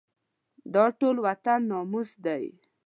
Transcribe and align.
دا 0.73 0.85
ټول 0.99 1.15
وطن 1.25 1.59
ناموس 1.71 2.09
دی. 2.25 2.43